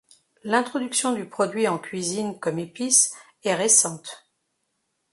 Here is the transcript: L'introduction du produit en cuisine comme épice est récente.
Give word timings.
L'introduction 0.43 1.13
du 1.13 1.25
produit 1.29 1.67
en 1.67 1.77
cuisine 1.77 2.39
comme 2.39 2.57
épice 2.57 3.13
est 3.43 3.53
récente. 3.53 4.25